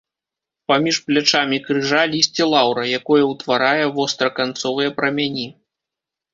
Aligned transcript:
Паміж 0.71 0.95
плячамі 1.09 1.59
крыжа 1.67 2.01
лісце 2.15 2.43
лаўра, 2.55 2.83
якое 3.01 3.21
ўтварае 3.33 3.85
востраканцовыя 4.01 4.89
прамяні. 4.99 5.49